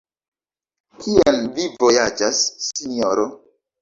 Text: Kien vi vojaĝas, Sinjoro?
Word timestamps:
Kien 1.03 1.37
vi 1.59 1.67
vojaĝas, 1.83 2.41
Sinjoro? 2.69 3.29